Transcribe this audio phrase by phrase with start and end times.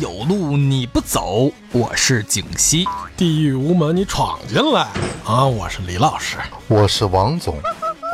[0.00, 2.86] 有路你不走，我是景熙。
[3.16, 4.86] 地狱无门你闯进来
[5.24, 5.44] 啊！
[5.44, 7.60] 我是李老师，我是王总，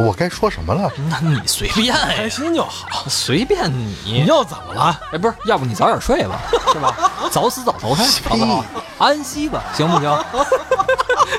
[0.01, 0.91] 我该说什么了？
[1.09, 3.05] 那你随便开，心就好。
[3.09, 4.25] 随便你你。
[4.27, 5.01] 又怎么了？
[5.13, 6.39] 哎，不是，要不你早点睡吧，
[6.73, 7.11] 是吧？
[7.31, 8.65] 早死早投胎，好不好？
[8.99, 10.25] 安息吧，行不行？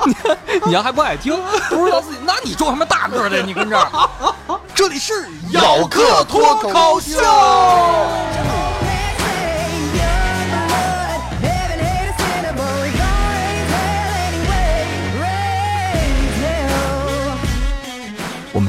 [0.06, 0.14] 你
[0.66, 3.42] 你要还不爱听，不知道自己，那你装什么大个的？
[3.42, 3.88] 你跟这儿，
[4.74, 7.16] 这里是咬客脱口秀。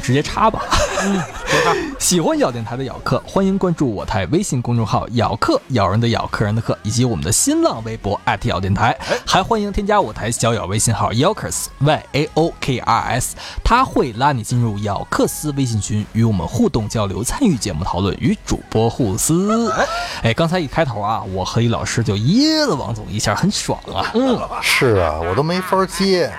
[0.08, 0.62] 直接插吧。
[2.00, 8.98] 喜欢咬电台的咬客，欢迎关注我台微信公众号“咬客”，咬人的咬，客人的客，以及我们的新浪微博咬电台。
[9.26, 19.70] 还欢迎添加我台小咬微信号 Yokers Y A O K R S，他会拉你进入咬克斯微信群，与我们互动交流，参与节目讨论，与主播互撕。
[20.24, 24.10] 哎，刚才一开头啊，我和李老师就噎了王总一下，很爽啊。
[24.14, 26.32] 嗯，是啊，我都没法接。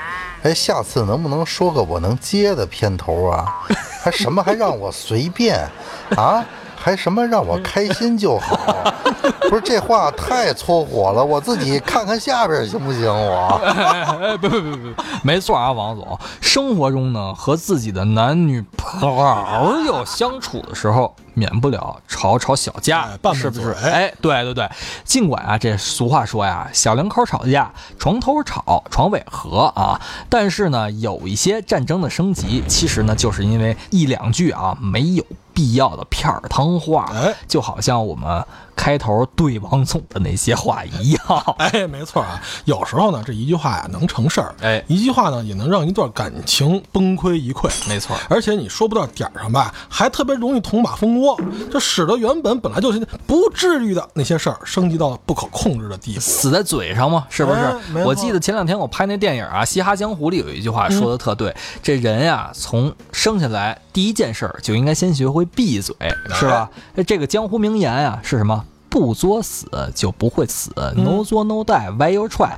[0.43, 3.61] 哎，下次能不能说个我能接的片头啊？
[4.03, 5.69] 还什么还让我随便
[6.17, 6.45] 啊？
[6.79, 8.57] 还什么让我开心就好？
[9.51, 13.03] 不是这话太搓火了，我自己看看下边行不行？
[13.09, 23.75] 我哎，不不不不，没错啊，王总，生活中呢，和自己的男女朋友相处的时候，免不了吵吵小架是不是？
[23.75, 24.69] 嘴哎，对对对，
[25.05, 35.25] 尽管啊，这俗话说呀，小两口吵架，床头吵，床尾和啊，但是呢，有一些战争的升级，其实呢，就是因为一两句啊没有
[35.59, 37.35] 必要的片儿汤话，哎。
[37.49, 38.45] 就好像我们
[38.79, 41.21] 开头对王总的那些话一样。
[41.59, 42.41] 哎，没错啊。
[42.65, 47.69] 有时候呢，这一句话呀能成事儿，哎一句话呢也能让一段感情崩溃一溃。
[47.89, 51.39] 没错而且你说不到点儿上吧，还特别容易捅马蜂窝，
[51.71, 56.21] 这使得原本本来就是不至于的那些事儿，升级到了不可控制的地步。
[56.21, 57.27] 死在嘴上嘛？
[57.29, 57.59] 是不是？
[57.59, 65.97] 哎我记得前两天我拍那电影啊，《嘻哈江湖》里有一句话说的特对，这人呀，从生下来第一件事儿就应该先学会闭嘴，
[66.35, 66.71] 是吧？
[67.07, 68.65] 这个江湖名言呀是什么？
[68.89, 72.53] 不作死就不会死、n o 作 no die，why you try？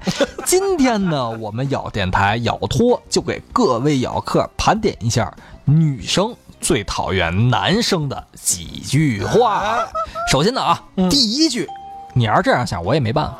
[0.44, 5.32] 今天呢，我们咬电台咬脱就给各位咬客盘点一下
[5.64, 9.86] 女生最讨厌男生的几句话。
[10.30, 11.68] 首先呢啊，第一句，
[12.14, 13.36] 你要是这样想，我也没办法。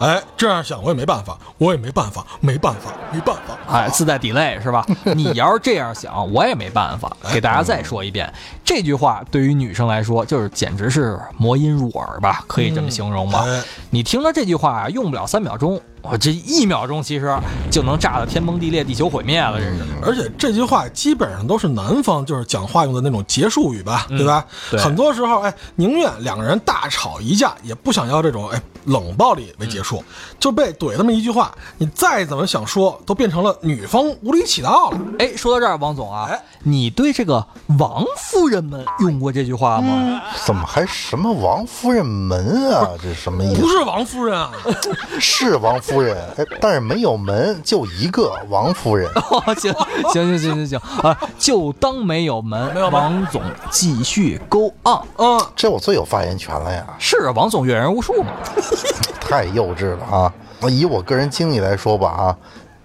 [0.00, 3.56] 哎，这样想我也没办法，我也没办法，没办法，没办法。
[3.68, 4.84] 哎，自带 delay 是吧？
[5.14, 7.14] 你要是这样想，我也没办法。
[7.30, 8.32] 给大家再说一遍，
[8.64, 13.44] 这句话对于女生来说，就是简直是魔音入耳吧，可以这么形容吧？
[13.46, 17.36] 哎你听了这句话啊，用不了三秒钟，我这一秒钟其实
[17.70, 19.74] 就能炸得天崩地裂、地球毁灭了，这是。
[20.02, 24.46] 而且这句话基本上都是男方就是讲话用的那种结束语吧，对吧？
[24.70, 30.02] 对很多时候，哎，宁愿两个人大吵一架，也不想要这种哎冷暴力为结束，
[30.38, 34.98] 就被怼那么一句话，你再怎么想说，都变成了女方无理取闹了。
[35.18, 37.46] 哎，说到这儿，王总啊，哎你对这个
[37.78, 40.20] 王夫人们用过这句话吗？
[40.44, 42.90] 怎么还什么王夫人门啊？
[43.02, 43.60] 这什么意思？
[43.60, 44.52] 不是王夫人啊，
[45.18, 49.10] 是王夫人，哎，但是没有门，就一个王夫人。
[49.30, 49.72] 哦，行
[50.12, 52.90] 行行行行行啊，就当没有门。
[52.90, 55.00] 王总继续 go on。
[55.16, 56.86] 嗯，这我最有发言权了呀！
[56.98, 58.32] 是啊，王总阅人无数嘛。
[59.20, 60.32] 太幼稚了啊！
[60.68, 62.36] 以我个人经历来说吧啊，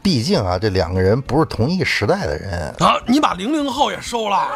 [0.05, 2.71] 毕竟啊，这两个人不是同一时代的人。
[2.77, 4.53] 啊，你把零零后也收了，啊，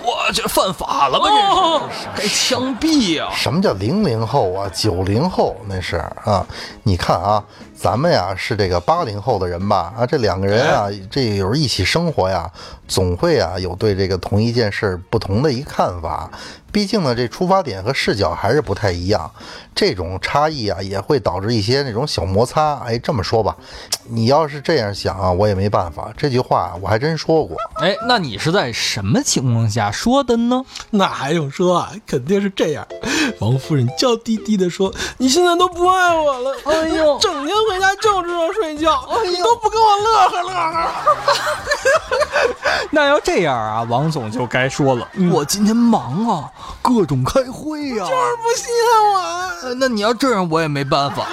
[0.00, 1.26] 我这犯法了吧？
[1.26, 3.28] 哦这是该枪毙呀！
[3.34, 4.70] 什么叫零零后啊？
[4.72, 6.46] 九零后那是啊？
[6.84, 7.42] 你看啊，
[7.74, 9.92] 咱们呀是这个八零后的人吧？
[9.98, 12.48] 啊，这两个人啊，这有时候一起生活呀，
[12.86, 16.30] 总会啊有对这个同一件事不同的一个看法。
[16.70, 19.30] 毕竟呢，这出发点和视角还是不太一样，
[19.74, 22.76] 这种差异啊也会导致一些那种小摩擦。
[22.86, 23.54] 哎，这么说吧，
[24.08, 26.10] 你要是这样想啊，我也没办法。
[26.16, 27.56] 这句话我还真说过。
[27.76, 30.64] 哎，那你是在什么情况下说的呢？
[30.90, 31.92] 那还用说啊？
[32.06, 32.86] 肯定是这样。
[33.40, 40.90] 王夫人娇滴滴的说：“你现在都不爱我了，哎呦整天回家就知道睡觉，你都不跟我乐呵乐呵。
[42.90, 46.50] 那要这样啊，王总就该说了，我今天忙啊，
[46.82, 49.18] 各种开会呀、就是不稀罕我。
[49.68, 51.26] 呃那你要这样，我也没办法。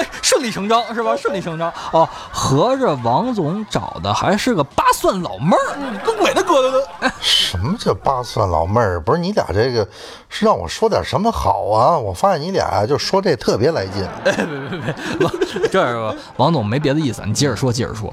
[0.00, 1.16] 哎，顺理成章是吧？
[1.18, 2.08] 顺理成章哦。
[2.32, 7.12] 合着王总找的还是个八蒜老妹儿，跟鬼的疙瘩的。
[7.20, 9.00] 什么叫八蒜老妹儿？
[9.00, 9.86] 不是你俩这个
[10.28, 11.96] 是让我说点什么好啊？
[11.98, 14.06] 我发现你俩就说这特别来劲。
[15.20, 15.32] 王
[15.70, 18.12] 这是王总没别的意思，你接着说，接着说。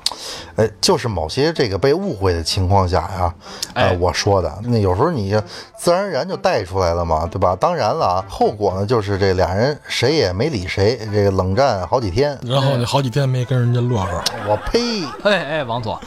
[0.55, 3.33] 哎，就是某些这个被误会的情况下呀，
[3.73, 5.39] 呃，哎我说的那有时候你
[5.77, 7.55] 自然而然就带出来了嘛，对吧？
[7.59, 12.37] 当然了啊，后果呢就是这俩人谁也没理谁，这个冷战好几天。
[12.43, 15.05] 然后你好几天没跟人家乐呵，我呸！
[15.23, 15.97] 哎哎，王总，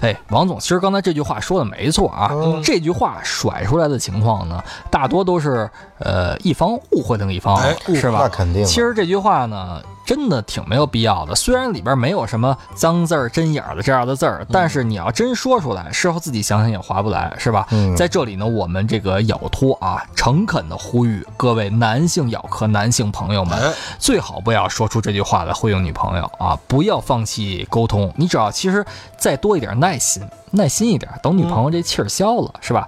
[0.00, 2.30] 哎，王总，其实刚才这句话说的没错啊。
[2.62, 5.68] 这句话甩出来的情况呢，大多都是
[5.98, 8.18] 呃一方误会另一方，哎是吧？
[8.22, 11.34] 那肯定其实这句话呢，真的挺没有必要的。
[11.34, 17.66] 虽然里边没有什么脏字儿、针眼儿的这样的字儿，但是你要真说出来，事后自己想想也划不来，是吧？
[17.70, 26.56] 嗯在这里呢，我们这个咬托啊，诚恳的呼吁各位男性咬客、男性朋友们，哎最好不要说出这句话来忽悠女朋友啊！
[26.68, 28.84] 不要放弃沟通，你只要其实
[29.16, 32.86] 再多一点耐心，耐心一点，等女朋友这气儿消了，是吧？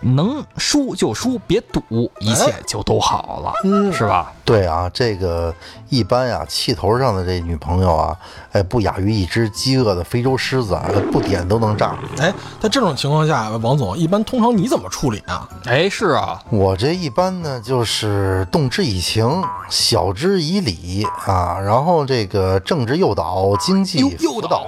[0.00, 4.32] 能输就输，别赌，一切就都好了，嗯是吧？
[4.44, 5.52] 对啊，这个
[5.88, 8.16] 一般呀，气头上的这女朋友啊，
[8.52, 11.96] 哎，不亚于一只饥饿的非洲狮子啊，不点都能炸。
[12.18, 15.48] 哎，在这种情况下，王总一般通常你怎么处理啊？
[15.64, 24.66] 哎，是啊，我这一般呢，就是动之以情，晓之以理啊，然后这个政治诱导，经济诱诱导，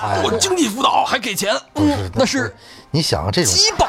[0.00, 2.54] 哎，我经济辅导还给钱，不是那是
[2.92, 3.86] 你想啊这种鸡巴。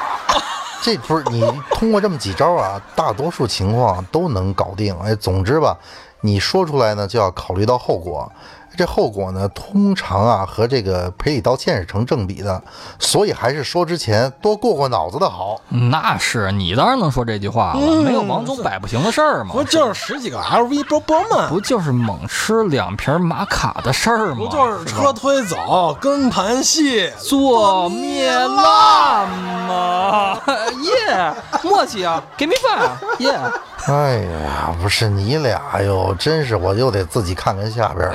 [0.89, 1.39] 这不是你
[1.69, 4.97] 通过这么几招啊，大多数情况都能搞定。
[5.01, 5.77] 哎，总之吧，
[6.21, 8.31] 你说出来呢，就要考虑到后果。
[8.79, 12.63] 这后果呢，通常啊和这个赔礼道歉是成正比的，
[12.97, 15.59] 所以还是说之前多过过脑子的好。
[15.67, 19.61] 那是你当然能说这句话了，没有王总摆不行的事儿嘛不。
[19.65, 21.49] 就是十几个 LV 包包吗？
[21.49, 24.35] 不就是猛吃两瓶玛卡的事儿吗？
[24.37, 27.11] 不就是车推走、跟盘戏？
[27.17, 29.27] 做灭烂
[29.67, 30.39] 吗？
[30.83, 31.33] 耶，
[31.63, 33.37] 默契啊，Give me five，耶。
[33.87, 38.09] 哎呀，不是你俩哟，真是我又得自己看看下边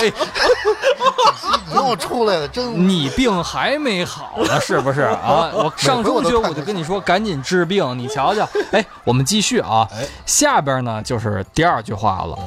[0.00, 0.12] 你
[1.74, 5.50] 又出来了，真你病还没好呢，是不是啊？
[5.54, 7.98] 我上中学我就跟你说，赶紧治病。
[7.98, 9.88] 你瞧瞧，哎，我们继续啊。
[10.26, 12.38] 下边呢就是第二句话了，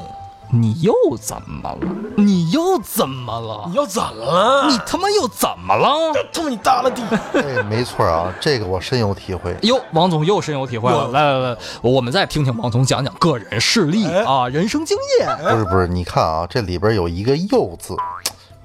[0.50, 1.78] 你又怎么了？
[2.16, 3.74] 你又怎么了你？
[3.74, 4.68] 又怎么了？
[4.68, 6.12] 你他妈又怎么了？
[6.32, 7.02] 他妈你大了地！
[7.34, 9.56] 哎，没错啊，这个我深有体会。
[9.62, 11.08] 哟，王总又深有体会了。
[11.08, 15.36] 来来来，我们再听听王总讲讲个人事例哎啊，人生经验。
[15.38, 17.96] 不是不是，你看啊，这里边有一个“又”字，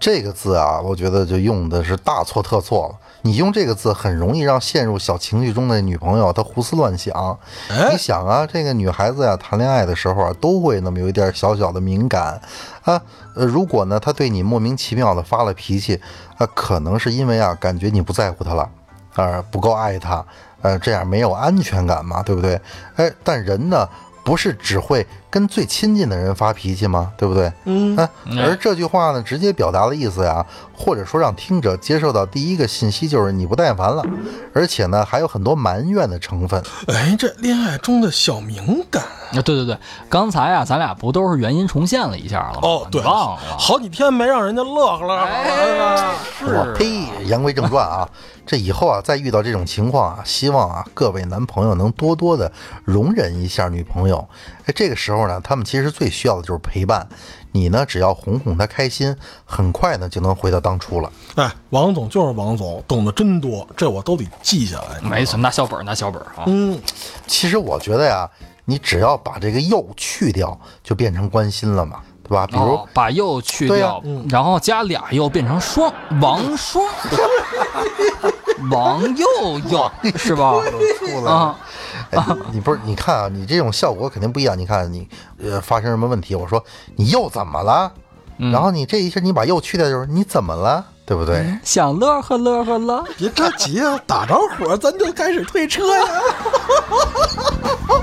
[0.01, 2.95] 这个字啊，我觉得就用的是大错特错了。
[3.21, 7.38] 你用这个字很容易让陷入小情绪中的女朋友她胡思乱想。
[7.69, 12.42] 哎你想啊，这个女孩子呀、谈恋爱的时候啊，都会那么有一点小小的敏感
[12.83, 13.00] 啊。
[13.36, 16.01] 呃，如果呢，她对你莫名其妙的发了脾气，
[16.39, 18.68] 啊，可能是因为啊，感觉你不在乎她了，
[19.13, 20.25] 啊，不够爱她，
[20.63, 22.59] 呃，这样没有安全感嘛，对不对？
[22.95, 23.88] 哎，但人呢，
[24.24, 27.13] 不是只会跟最亲近的人发脾气吗？
[27.17, 27.51] 对不对？
[27.63, 28.07] 嗯啊，
[28.37, 30.45] 而这句话呢，直接表达的意思呀，
[30.77, 34.03] 或者说让听者接受到第一个信息就是你不耐烦了，
[34.53, 36.61] 而且呢，还有很多埋怨的成分。
[36.87, 39.77] 哎，这恋爱中的小敏感啊，对对对，
[40.09, 42.59] 刚才啊，咱俩不都是原因重现了一下了吗？
[42.63, 43.41] 哦，对，你忘了？
[43.57, 46.15] 好几天没让人家乐呵乐呵了。
[46.41, 47.07] 我呸！
[47.25, 48.09] 言归正传啊，
[48.45, 52.51] 这以后啊，再遇到这种情况啊，希望啊各位男朋友能多多的
[52.83, 54.27] 容忍一下女朋友。
[54.65, 57.08] 哎，这个时候呢，他们其实最需要的就是陪伴。
[57.53, 59.13] 你呢，只要哄哄他开心，
[59.44, 61.12] 很快呢就能回到当初了。
[61.36, 65.01] 哎，王总就是王总，懂得真多，这我都得记下来。
[65.01, 66.44] 没错，拿小本儿，拿小本儿啊。
[66.46, 66.80] 嗯，
[67.27, 68.30] 其实我觉得呀，
[68.63, 72.48] 你只要把这个“又”去掉，就变成关心了嘛，对吧？
[72.48, 76.86] 比如哦，把又去掉，然后加俩又变成双王双，
[78.72, 80.53] 王又又是吧？
[81.00, 81.60] 出来啊，
[82.12, 84.58] 哎，你不是你看啊，你这种效果肯定不一样。
[84.58, 85.08] 你看你
[85.41, 86.63] 呃发生什么问题，我说
[86.96, 87.91] 你又怎么了？
[88.51, 91.46] 然后你这一下你把又去掉，就是你怎么了，对不对？
[91.63, 93.03] 想乐呵乐呵了。
[93.15, 96.03] 别着急啊，打着火咱就开始退车呀。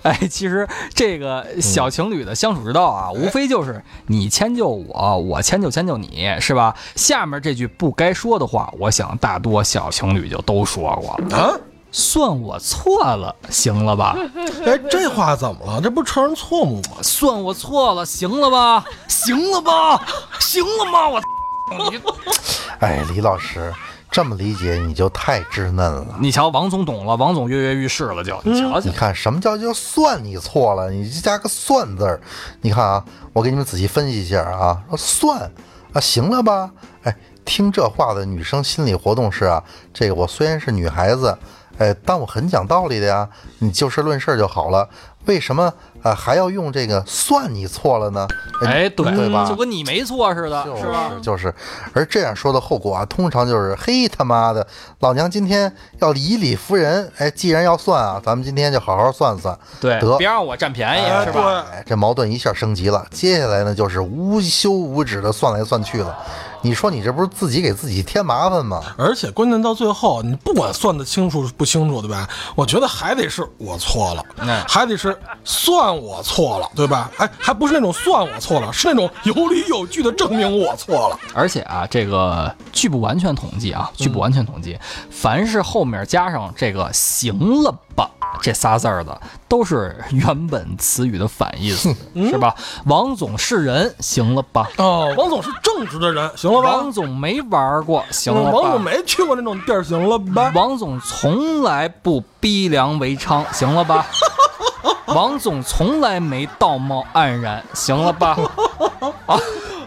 [0.02, 6.74] 哎，其实这个小情侣的相处之道啊，无非就是你迁就我，我迁就迁就你，是吧？
[6.96, 11.36] 下面这句不该说的话，我想大多小情侣就都说过了。
[11.36, 11.52] 啊，
[11.92, 14.16] 算我错了，行了吧？
[14.64, 15.80] 哎，这话怎么了？
[15.82, 17.02] 这不承认错误吗？
[17.02, 18.84] 算我错了，行了吧？
[19.08, 20.02] 行了吧？
[20.38, 21.08] 行了吗？
[21.08, 21.20] 我，
[21.90, 22.00] 你
[22.78, 23.72] 哎，李老师
[24.10, 26.16] 这么理解你就太稚嫩了。
[26.20, 28.92] 你瞧，王总懂了，王总跃跃欲试了，就你瞧瞧你。
[28.92, 32.20] 看什么叫就算你错了，你就加个算字儿。
[32.60, 35.50] 你看啊，我给你们仔细分析一下啊，说算
[35.92, 36.70] 啊，行了吧？
[37.04, 39.62] 哎，听这话的女生心理活动是啊，
[39.94, 41.38] 这个我虽然是女孩子，
[41.78, 44.88] 哎，但我很讲道理的呀，你就事论事就好了。
[45.26, 45.72] 为什么
[46.02, 48.26] 啊还要用这个算你错了呢？
[48.64, 49.46] 哎，对对吧？
[49.48, 51.10] 就跟你没错似的，就是吧？
[51.22, 51.54] 就是，
[51.92, 54.66] 而这样说的后果啊，通常就是嘿他妈的，
[55.00, 59.56] 老娘今天要以理服人，哎，既然要算啊，咱们今天就好好算算。
[59.80, 61.40] 对得，别让我占便宜，哎是吧？
[61.42, 66.16] 对哎，这矛盾一下升级了，接下来呢就是无休无止的算来算去了。
[66.62, 68.82] 你说你这不是自己给自己添麻烦吗？
[68.98, 72.28] 而且关键到最后，你不管算得清楚不清楚，对吧？
[72.54, 75.09] 我觉得还得是我错了，嗯还得是
[75.44, 77.10] 算我错了，对吧？
[77.18, 81.18] 哎，还不是那种算我错了，是那种有理有据的证明我错了。
[81.34, 84.78] 而且啊，这个据不完全统计啊，据不完全统计，
[85.10, 92.54] 凡是后面加上这个“行了吧”这仨字儿的，都是原本词语的反义词， 是吧？
[92.86, 94.68] 王总是人，行了吧？
[94.76, 96.76] 哦，王总是正直的人，行了吧？
[96.76, 98.80] 王总没玩过，行了吧王总？
[98.80, 100.52] 没去过那种地儿，行了吧？
[100.54, 104.06] 王总从来不逼良为娼，行了吧？
[105.14, 108.36] 王总从来没道貌岸然，行了吧？
[109.26, 109.38] 啊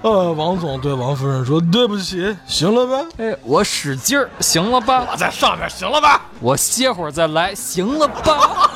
[0.02, 3.08] 呃，王总对王夫人说：“对不起，行了吧？
[3.18, 5.08] 哎，我使劲儿，行了吧？
[5.10, 6.22] 我在上面，行了吧？
[6.42, 8.70] 我歇会儿再来，行了吧？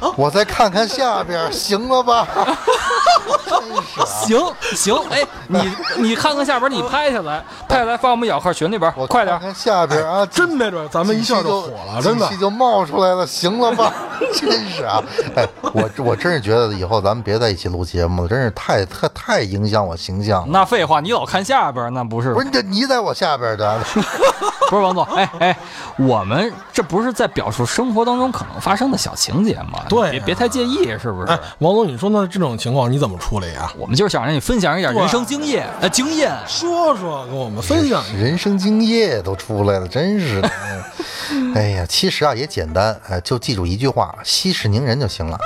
[0.16, 2.26] 我再看看下边，行了吧？
[4.06, 4.40] 行
[4.74, 9.54] 行，哎，你你看看下边，你拍下来，拍下来发我们咬客群里边我，快点看。
[9.54, 12.36] 下边啊，真没准咱们一下就火了，真的气。
[12.38, 13.92] 就冒出来了，行了吧？
[14.34, 15.02] 真是啊！
[15.34, 20.46] 哎，我我真是觉得以后咱们别在一起录节目了，真是太太太影响我形象了。
[20.50, 23.80] 那废话，你老看下边，那不是不是你这你在我下边的，
[24.70, 25.04] 不是王总？
[25.04, 25.58] 哎哎，
[25.98, 29.84] 我们这不是在表述生活当中可能发生的小情节吗？
[29.88, 31.32] 对啊别别太介意，是不是？
[31.32, 33.72] 哎，王总，你说那这种情况你怎么处理啊？
[33.76, 36.32] 我们就是想让你分享一点人生经验，呃，经验。
[36.46, 38.02] 说说，跟我们分享。
[38.16, 40.50] 人生经验都出来了，真是的。
[41.32, 45.38] 嗯 哎呀，其实啊也简单，哎，就记住一句话，息事宁人就行了。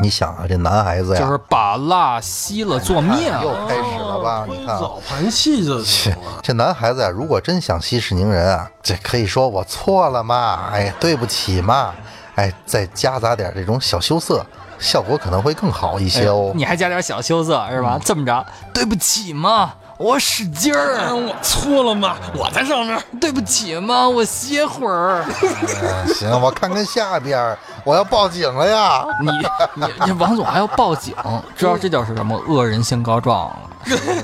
[0.00, 4.46] 你想啊，这男孩子呀，就是把蜡吸了做面又开始了吧？
[4.48, 6.14] 你看啊，早盘戏就行。
[6.42, 11.92] 这男孩子呀，如果真想息事宁人啊，这可以说我错了嘛，哎，对不起嘛，
[12.34, 14.44] 哎，再夹杂点这种小羞涩，
[14.78, 16.52] 效果可能会更好一些哦。
[16.54, 17.98] 你还加点小羞涩是吧？
[18.02, 20.98] 这么着，对不起嘛，我使劲儿。
[20.98, 22.16] 啊，我错了吗？
[22.36, 23.00] 我在上面。
[23.20, 25.24] 对不起嘛，我歇会儿。
[25.24, 29.04] 哎 行，我看看下边儿，我要报警了呀！
[29.22, 29.30] 你
[29.74, 31.14] 你这王总还要报警，
[31.56, 32.36] 知道这叫是什么？
[32.48, 33.56] 恶人先告状了。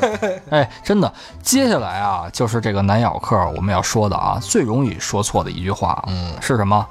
[0.51, 6.87] 哎，真的，接下来啊，就是这个男咬客我们要说的啊，最容易说错的一句话，嗯，是什么？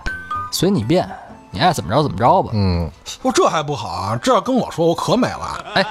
[0.52, 1.10] 随你便，
[1.52, 2.52] 你爱怎么着怎么着吧。
[2.54, 2.90] 嗯，
[3.22, 5.64] 我这还不好啊，这要跟我说，我可美了。
[5.76, 5.86] 哎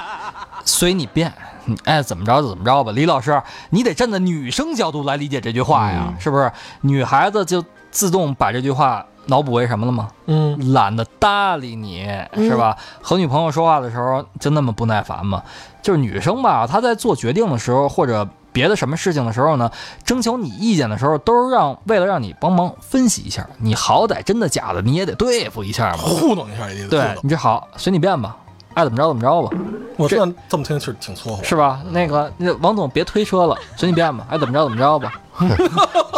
[0.69, 1.33] 随你便，
[1.67, 2.91] 你 爱怎么着就怎么着吧。
[2.93, 6.51] 李老师，你得站在女生角度来理解这句话呀，是不是？
[6.81, 10.09] 女孩子就自动把这句话脑补为什么了吗？
[10.27, 12.77] 嗯，懒得搭理你，是吧？
[13.03, 15.43] 和女朋友说话的时候就那么不耐烦吗？
[15.83, 19.71] 就是女生吧，她在做决定的时候，或者别的什么事情的时候呢，
[20.05, 25.99] 征求你意见的时候，都是让为了让你帮忙分析一下，你好歹真的假的你也得对付一下嘛。
[25.99, 27.15] 糊弄一下也得对。
[27.23, 28.37] 你这好，随你便吧，
[28.77, 29.57] 爱怎么着怎么着吧，
[29.97, 30.17] 我这
[30.51, 31.43] 这么听其实挺搓乎。
[31.43, 31.81] 是吧？
[31.93, 35.11] 那个，那王总别推车了，随你便吧，爱怎么着怎么着吧。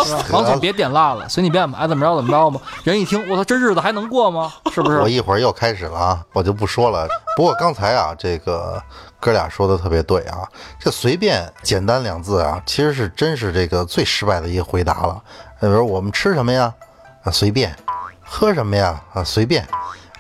[0.05, 0.25] 是吧？
[0.33, 2.61] 王总别点蜡了，随你便吧，爱怎么着怎么着吧。
[2.83, 4.53] 人一听，我操，这日子还能过吗？
[4.73, 5.09] 是不是我？
[5.09, 7.07] 一会儿又开始了啊，我就不说了。
[7.37, 8.83] 不过刚才啊，这个
[9.21, 10.39] 哥俩说的特别对啊，
[10.81, 15.23] 这随便简单两字啊，其实是真是这个最失败的一个回答了。
[15.61, 16.75] 比如我们吃什么呀？
[17.23, 17.73] 啊，随便。
[18.25, 19.01] 喝什么呀？
[19.15, 19.65] 啊，随便。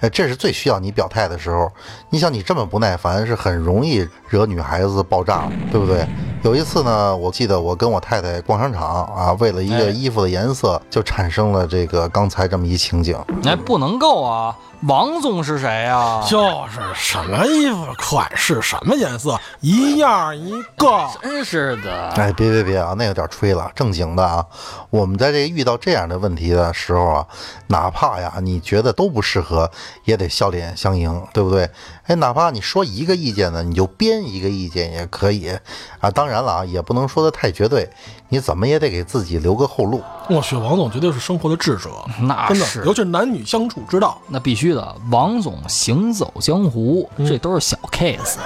[0.00, 1.71] 哎，这是最需要你表态的时候。
[2.11, 6.07] 你想，你这么不耐烦，是很容易惹女孩子爆炸，对不对？
[6.43, 13.19] 有一次呢，我记得我跟我太太逛商场啊，为了一哎个衣服的颜色，就产生了这个刚才这么一情景。
[13.45, 14.57] 哎，不能够啊！
[14.82, 21.04] 王总是谁呀、就是什么衣服款式、什么颜色，一样一个。
[21.20, 23.68] 真是的，哎，别别别啊，那有点吹了。
[23.75, 24.47] 正经的啊，
[24.90, 27.26] 我们在这遇到这样的问题的时候啊，
[27.66, 29.68] 哪怕呀你觉得都不适合，
[30.04, 31.68] 也得笑脸相迎，对不对？
[32.06, 35.58] 哎，哪怕你说一个意见呢，你就编一个意见也可以
[35.99, 36.08] 啊。
[36.11, 37.90] 当然了啊，也不能说的太绝对，
[38.28, 40.00] 你怎么也得给自己留个后路。
[40.30, 44.16] 我去，王总绝对是生活的智者，那是尤其是男女相处之道。
[44.28, 44.96] 那必须的。
[45.10, 48.37] 王总行走江湖，这都是小 case。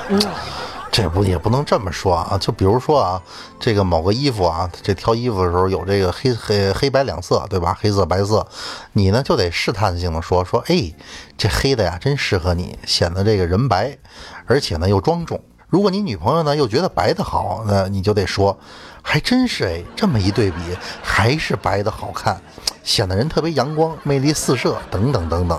[0.90, 3.22] 这不也不能这么说啊，就比如说啊，
[3.58, 7.74] 这个某个衣服啊，这挑衣服的时候有这个黑黑黑白两色，对吧？
[7.80, 8.46] 黑色白色，
[8.92, 10.92] 你呢就得试探性的说说，哎，
[11.38, 13.96] 这黑的呀真适合你，显得这个人白，
[14.44, 15.40] 而且呢又庄重。
[15.68, 18.58] 如果你女朋友呢又觉得白的好，那你就得说，
[19.00, 20.58] 还真是哎，这么一对比，
[21.02, 22.38] 还是白的好看，
[22.82, 25.58] 显得人特别阳光，魅力四射，等等等等。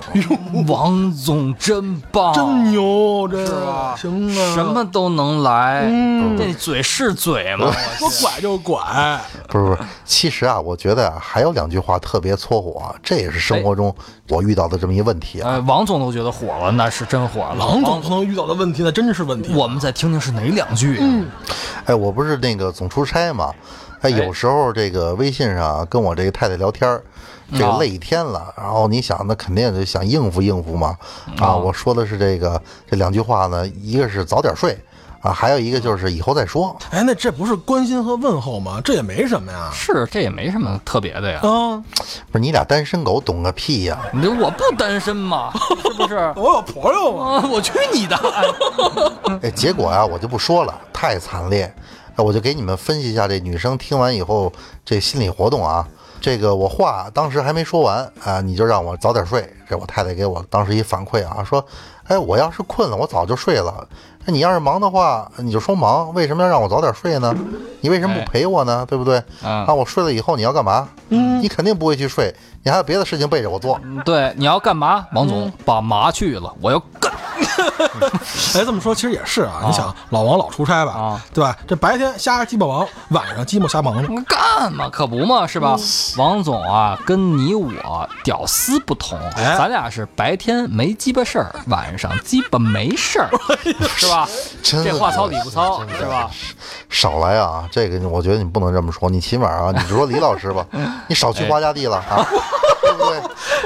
[0.67, 3.95] 王总真棒，真牛，这是吧？
[3.97, 7.71] 行啊，什么都能来，嗯这嘴是嘴吗？
[7.97, 8.81] 说拐就拐，
[9.47, 13.93] 不是不是，其实啊，我觉得啊，还有两句话特别搓火，这也是生活中
[14.29, 15.51] 我遇到的这么一个问题啊。
[15.51, 17.65] 哎，王总都觉得火了，那是真火了。
[17.65, 19.53] 王总都能遇到的问题，那真是问题。
[19.53, 20.97] 我们再听听是哪两句？
[20.99, 21.25] 嗯，
[21.85, 23.49] 哎，我不是那个总出差嘛，
[24.03, 27.01] 哎，有时候这个微信上啊跟我这个太太聊天儿，
[27.53, 30.97] 这个啊累一天了，然后你想，那肯定就想应付应付嘛。
[31.37, 34.77] 啊，我说的是这个这两句话呢，一个是早点睡
[35.21, 36.75] 啊，还有一个就是以后再说。
[36.89, 38.81] 哎，那这不是关心和问候吗？
[38.83, 39.69] 这也没什么呀。
[39.73, 41.39] 是，这也没什么特别的呀。
[41.41, 41.79] 啊，
[42.29, 45.49] 不是你俩单身狗懂个屁呀、你我不单身嘛，
[45.81, 46.15] 是不是？
[46.35, 47.37] 我有朋友啊。
[47.37, 48.17] 啊，我去你的！
[49.41, 51.73] 哎，结果啊，我就不说了，太惨烈。
[52.15, 54.51] 哎我就给你们分析一下这女生听完以后
[54.85, 55.87] 这心理活动啊。
[56.21, 59.45] 这个我话当时还没说完啊，你就让我早点睡。
[59.67, 61.65] 这我太太给我当时一反馈啊，说，
[62.05, 63.85] 哎，我要是困了，我早就睡了。
[64.23, 67.35] 那你要是忙的话，你就说忙，为什么要让我早点睡呢？
[67.81, 68.85] 你为什么不陪我呢？
[68.87, 69.21] 对不对？
[69.43, 70.87] 嗯啊，我睡了以后你要干嘛？
[71.09, 73.79] 你肯定不会去睡，你还有别的事情背着我做。
[74.05, 75.05] 对，你要干嘛？
[75.13, 77.11] 王总把麻去了，我要干。
[78.55, 79.61] 哎，这么说其实也是啊。
[79.65, 81.55] 你想，老王老出差吧啊，对吧？
[81.67, 84.07] 这白天瞎鸡巴忙，晚上鸡巴瞎忙呢。
[84.27, 84.87] 干嘛？
[84.89, 85.77] 可不嘛，是吧？
[86.17, 93.29] 王总啊，跟你我屌丝不同，哎咱俩是白天没鸡巴事儿，晚上鸡巴没事儿，
[93.97, 94.27] 是吧？
[94.61, 96.29] 这话糙理不糙，是吧？
[96.89, 97.67] 少来啊！
[97.71, 100.65] 这个我觉得你不能这么说，你起码啊，你就说李老师吧，
[101.07, 102.25] 你少去花家地了啊，
[102.81, 103.21] 对不对？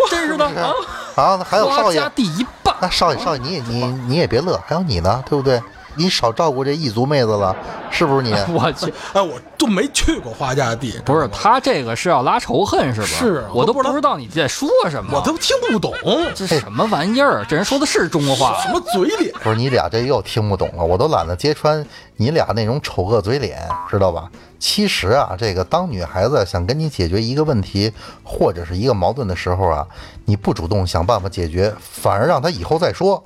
[0.10, 0.74] 真是的啊！
[1.16, 5.62] 啊，还有少爷第一棒，那少爷少爷你也你你也别乐，还有你呢，对不对？
[5.98, 7.56] 你少照顾这异族妹子了，
[7.90, 8.32] 是不是你？
[8.54, 13.08] 我去，哎，我就没去过花家地，不是他这个是要拉仇恨是吧？
[13.08, 15.94] 是我都不知道不知道你在说什么，我都听不懂
[16.36, 17.44] 这什么玩意儿？
[17.50, 19.34] 这人说的是中国话什么嘴脸。
[19.44, 24.30] 不是你俩这又听不懂了，我都懒得揭穿你俩那种丑恶嘴脸，知道吧？
[24.60, 27.92] 其实啊，这个当女孩子想跟你解决一个问题
[28.24, 29.86] 或者是一个矛盾的时候啊，
[30.26, 33.24] 你不主动想办法解决，反而让她以后再说。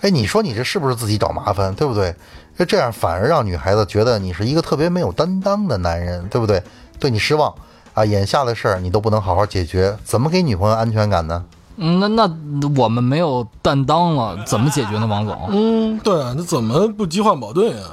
[0.00, 2.14] 哎，你说你这是不是自己找麻烦，对不对？
[2.56, 6.62] 那这样反而让女孩子觉得你是一个特别没有担当的男人，对不对？
[6.98, 7.54] 对你失望
[7.94, 8.04] 啊！
[8.04, 11.44] 眼下的事儿你都不能好好解决，怎么给女朋友安全感呢？
[11.76, 12.28] 嗯，那那
[12.76, 15.48] 我们没有担当了，怎么解决呢，王总？
[15.50, 17.84] 嗯，对啊，那怎么不激化矛盾呀？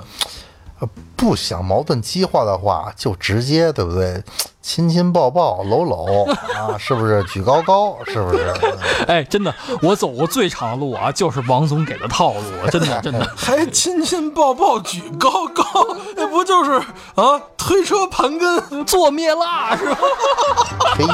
[1.15, 4.23] 不想矛盾激化的话，就直接对不对？
[4.61, 6.25] 亲亲抱抱搂搂
[6.57, 7.23] 啊，是不是？
[7.25, 8.51] 举高高，是不是？
[9.07, 13.23] 哎，真的，我走过最长的路啊，就是王总给的套路，真的 真的。
[13.35, 15.63] 还亲亲抱抱举高高，
[16.17, 16.71] 那不就是
[17.13, 18.83] 啊推车盘根？
[18.85, 19.97] 做灭蜡是吧？
[20.97, 21.05] 嘿，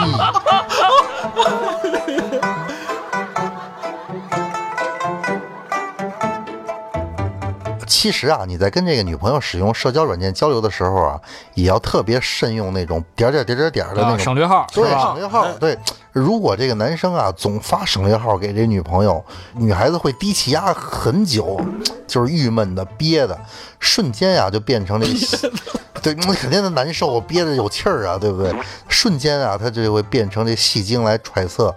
[8.01, 11.21] 其实啊，你在跟这个女朋友使用社交软件交流的时候啊，
[11.53, 15.15] 也要特别慎用那种点儿点儿点儿点儿点的那啊，种省略号对，吧省？
[15.17, 15.47] 略号。
[15.59, 15.77] 对，
[16.11, 21.61] 如果这个男生啊总发省略号给这女朋友，女孩子会低气压很久，
[22.07, 23.39] 就是郁闷的、憋的，
[23.79, 25.51] 瞬间呀、就变成这个，
[26.01, 28.51] 对，那肯定的难受，憋着有气儿啊，对不对？
[28.89, 31.71] 瞬间啊，他就会变成这戏精来揣测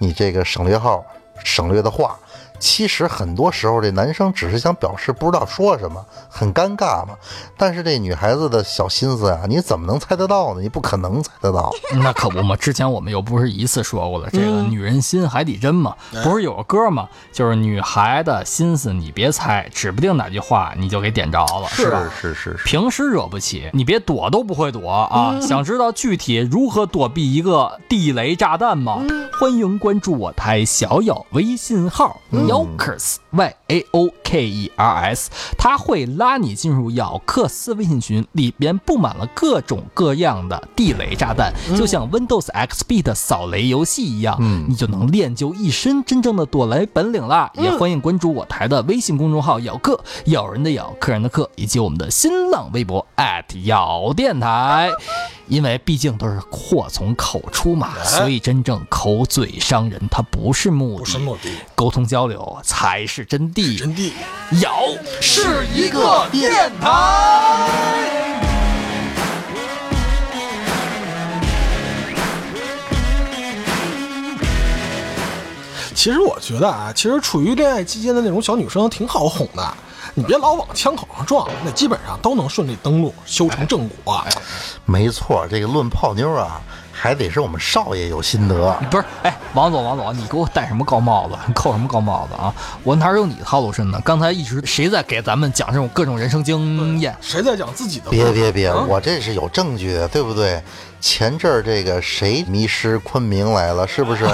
[0.00, 1.04] 你这个省略号
[1.44, 2.18] 省略的话。
[2.58, 7.14] 其实很多时候这男生只是想表示不知道说什么，很尴尬嘛。
[7.56, 10.60] 但是这女孩子的小心思啊，你怎么能猜得到呢？
[10.60, 11.72] 你不可能猜得到。
[12.02, 17.08] 那可不嘛，之前我们又不是一次说过了，这个女人心海底针嘛，不是有个歌吗？
[17.32, 22.02] 就是女孩的心思你别猜，指不定哪句话你就给点着了，是吧？
[22.20, 25.38] 是是是，平时惹不起，你别躲都不会躲啊！
[25.40, 29.02] 想知道具体如何躲避一个地雷炸弹吗？
[29.40, 32.47] 欢迎关注我台小友微信号 Yokers
[33.30, 47.50] Y A O K E R S，他会拉你进入咬克斯微信群，里边布满了各种各样的地雷炸弹，就像 Windows XP 的扫雷游戏一样，你就能练就一身真正的躲雷本领啦！
[47.54, 53.06] 也欢迎关注我台的微信公众号“咬客”，咬人的咬，客人的客，以及我们的新浪微博
[53.64, 54.90] 咬电台。
[55.48, 63.78] 因为毕竟都是祸从口出嘛，所以真正口嘴伤人，它不是目的不的，是目的，沟通交流才是真谛。
[63.78, 64.12] 真谛。
[64.60, 64.82] 咬
[65.20, 67.98] 是一个电台。
[75.94, 79.74] 其实我觉得啊，其实处于恋爱期间的那种小女生挺好哄的，
[80.14, 84.24] 你别老往枪口上撞，那基本上都能顺利登陆，修成正果。
[84.90, 86.58] 没错，这个论泡妞啊，
[86.90, 88.72] 还得是我们少爷有心得。
[88.90, 91.36] 不是，哎，王总，王总，你给我戴什么高帽子？
[91.46, 92.52] 你 扣什么高帽子啊？
[92.82, 94.00] 我哪有你套路深呢？
[94.02, 97.14] 刚才一直谁在给咱们讲这种各种人生经验？
[97.20, 98.08] 谁在讲自己的？
[98.10, 100.62] 别别别，啊我这是有证据的，对不对？
[101.00, 104.24] 前阵儿这个谁迷失昆明来了，是不是？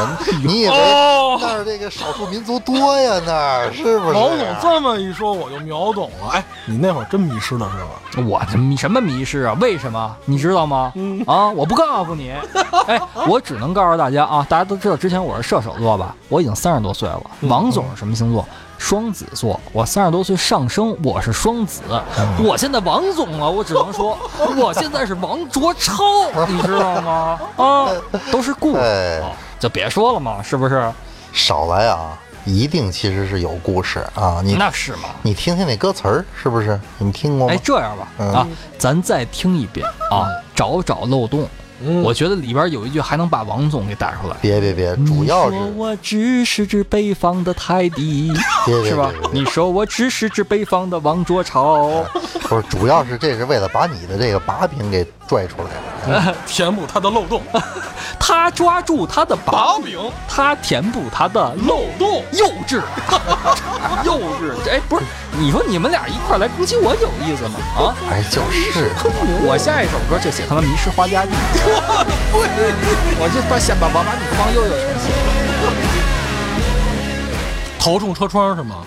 [0.42, 0.74] 你以为
[1.40, 3.20] 那儿这个少数民族多呀？
[3.27, 4.12] 那儿是不是？
[4.12, 6.29] 老总这么一说，我就秒懂了。
[6.33, 8.27] 哎，你那会儿真迷失了是吧？
[8.29, 9.57] 我这迷什么迷失啊？
[9.61, 10.16] 为什么？
[10.24, 10.92] 你知道吗？
[11.27, 12.33] 啊，我不告诉你。
[12.87, 16.14] 哎，我只能告诉大家啊，大家都知道之前我是射手座吧？
[16.29, 17.22] 我已经三十多岁了。
[17.42, 18.46] 王总是什么星座？
[18.78, 19.58] 双子座。
[19.72, 21.82] 我三十多岁上升，我是双子。
[22.42, 24.18] 我现在王总啊，我只能说，
[24.56, 26.02] 我现在是王卓超，
[26.48, 27.40] 你知道吗？
[27.56, 27.88] 啊，
[28.30, 29.22] 都是故事，
[29.58, 30.92] 就别说了嘛，是不是？
[31.32, 34.40] 少来啊，一定其实是有故事啊！
[34.44, 35.08] 你那是吗。
[35.22, 36.78] 你听听那歌词儿，是不是？
[36.98, 37.60] 你们听过吗哎，？
[37.62, 38.46] 这样吧，嗯啊，
[38.78, 41.48] 咱再听一遍啊，找找漏洞。
[42.02, 44.37] 我觉得里边有一句还能把王总给带出来。
[44.40, 48.32] 别别别，主要是你说我只是指北方的泰迪，
[48.64, 49.10] 别别是吧？
[49.32, 52.04] 你说我只是指北方的王卓超，
[52.48, 55.70] 不是，主要是这是为了把你的这个把柄给拽出来。
[56.46, 57.40] 填补他的漏洞，
[58.20, 62.82] 他抓住他的把柄，他填补他的漏洞，幼稚，
[64.04, 64.52] 幼稚。
[64.70, 65.04] 哎，不是，
[65.38, 67.58] 你说你们俩一块来攻击我有意思吗？
[67.78, 67.96] 啊！
[68.10, 68.90] 哎，就是，
[69.46, 71.30] 我下一首歌就写他们迷失花家地，
[73.20, 74.72] 我就把先把把把你放右右。
[77.78, 78.84] 头冲车窗是吗？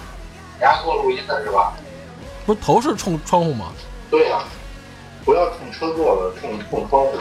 [0.59, 1.73] 你还给我录音的是吧？
[2.45, 3.67] 不是头是冲窗户吗？
[4.09, 4.39] 对呀、
[5.25, 7.11] 不要冲车座了，冲冲窗户。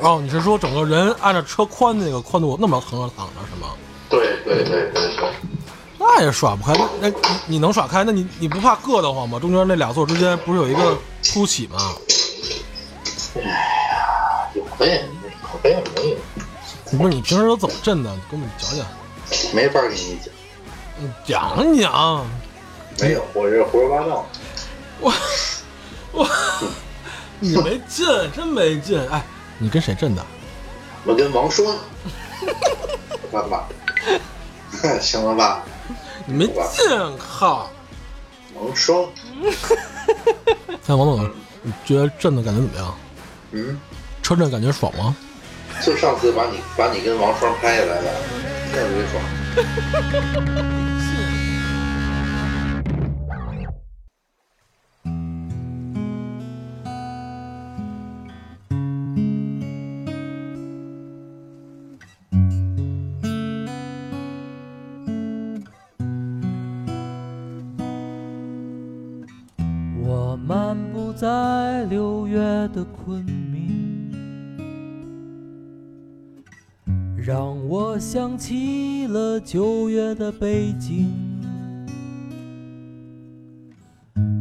[0.00, 3.68] 哦，你是说整个人按照车宽那个宽度那么横着躺着是吗？
[4.08, 5.32] 对对对对对，
[5.98, 7.16] 那也耍不开，那那你
[7.46, 8.04] 你能耍开？
[8.04, 9.38] 那你你不怕硌得慌吗？
[9.40, 10.96] 中间那俩座之间不是有一个
[11.32, 11.78] 凸起吗？
[14.78, 15.04] 有呗，
[15.52, 16.16] 有呗没有，
[16.98, 18.10] 不是你平时都怎么震的？
[18.30, 18.86] 给我们讲讲，
[19.54, 20.32] 没法给你讲。
[20.98, 22.26] 你讲讲。
[23.00, 24.26] 没有，我是胡说八道。
[25.00, 25.12] 我
[26.12, 26.28] 我
[27.38, 29.00] 你没劲，真没劲。
[29.08, 29.24] 哎，
[29.58, 30.24] 你跟谁震的？
[31.04, 31.76] 我跟王双，
[33.30, 33.68] 爸爸，
[35.00, 35.62] 行了吧？
[36.26, 37.70] 你没劲，靠！
[38.54, 39.04] 王双，
[40.86, 41.30] 哎，王总，
[41.62, 42.94] 你觉得震的感觉怎么样？
[43.52, 43.80] 嗯，
[44.28, 45.16] 车震感觉爽吗？
[45.80, 48.12] 就上次把你把你跟王双拍下来了，
[48.70, 49.22] 特别爽。
[70.04, 72.38] 我漫步在六月
[72.74, 73.24] 的昆
[77.28, 81.12] 让我想起了九月的北京，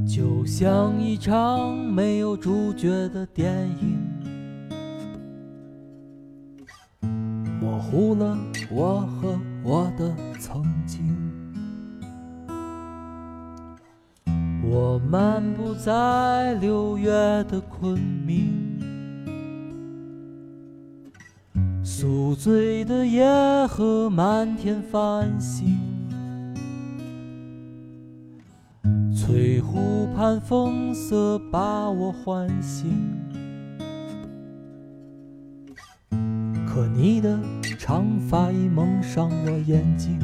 [0.07, 3.99] 就像一场没有主角的电影，
[7.59, 8.37] 模糊了
[8.71, 11.13] 我和我的曾经。
[14.63, 17.11] 我漫步在六月
[17.49, 18.66] 的昆明，
[21.99, 23.25] 宿醉的夜
[23.65, 25.79] 和满天繁星，
[29.11, 32.91] 翠湖畔风色把我唤醒，
[36.67, 37.35] 可你的
[37.79, 40.19] 长发已蒙上了眼睛。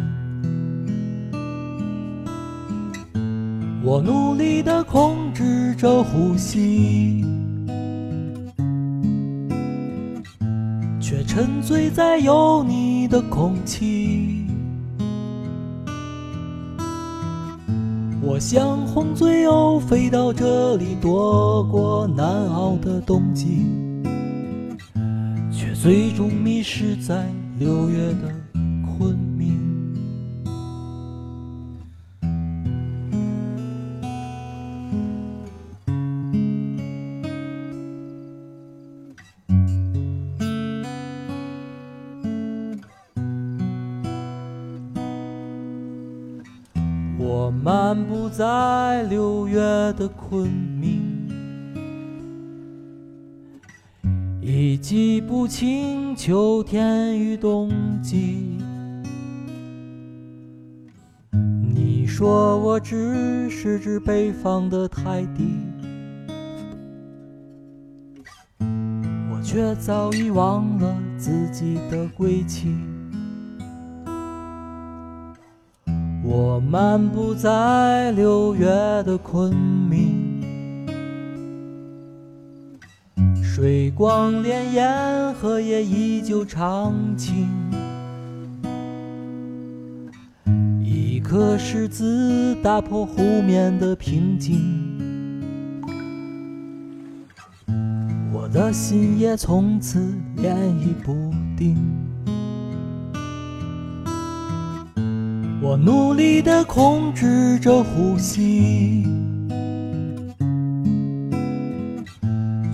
[3.83, 7.25] 我努力地控制着呼吸，
[11.23, 14.45] 沉醉在有你的空气。
[18.21, 23.65] 我像红嘴鸥飞到这里，躲过难熬的冬季，
[25.51, 28.33] 却最终迷失在六月的
[50.34, 51.00] 昆明，
[54.41, 57.69] 已记不清秋天与冬
[58.02, 58.58] 季。
[61.32, 65.43] 你说我只是只北方的泰迪，
[68.60, 72.76] 我却早已忘了自己的归期。
[76.26, 78.65] 我漫步在六月
[79.04, 80.22] 的昆明，
[83.63, 87.49] 水光潋滟，荷叶依旧长青。
[90.84, 94.60] 一颗石子打破湖面的平静，
[98.34, 99.97] 我的心也从此
[100.36, 101.13] 涟漪不
[101.58, 101.78] 定。
[105.62, 109.08] 我努力地控制着呼吸，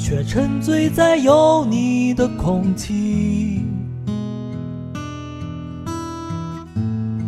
[0.09, 3.63] 却沉醉在有你的空气。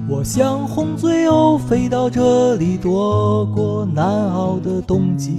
[0.10, 5.36] 我像红嘴鸥飞到这里，躲过难熬的冬季，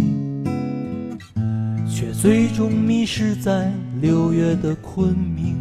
[1.90, 5.56] 却最终迷失在六月的昆明。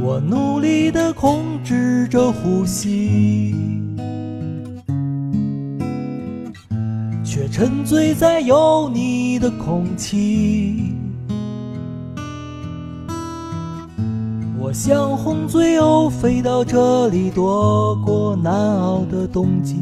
[0.00, 3.52] 我努力地控制着呼吸，
[7.52, 10.94] 沉醉在有你的空气。
[14.58, 19.76] 我像红嘴鸥飞到这里，躲过难熬的冬季，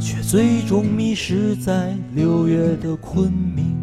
[0.00, 3.76] 却最终迷失在六月的昆明。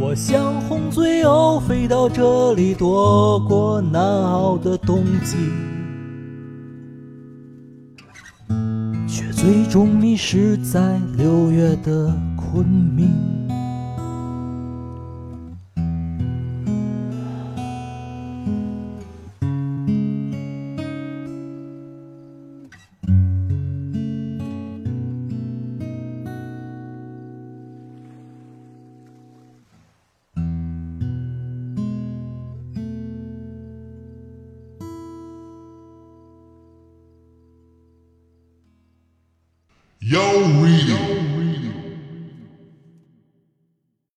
[0.00, 5.36] 我像红嘴鸥飞到这里，躲过难熬的冬季，
[9.40, 13.39] 最终迷失在六月的昆明。